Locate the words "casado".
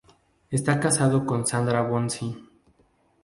0.79-1.27